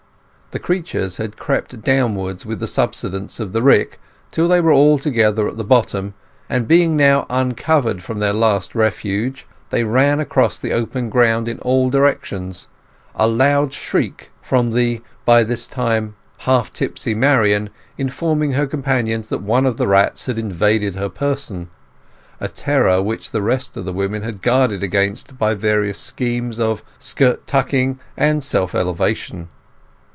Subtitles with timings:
[0.53, 4.99] The creatures had crept downwards with the subsidence of the rick till they were all
[4.99, 6.13] together at the bottom,
[6.49, 11.57] and being now uncovered from their last refuge, they ran across the open ground in
[11.59, 12.67] all directions,
[13.15, 19.41] a loud shriek from the by this time half tipsy Marian informing her companions that
[19.41, 24.21] one of the rats had invaded her person—a terror which the rest of the women
[24.23, 29.47] had guarded against by various schemes of skirt tucking and self elevation.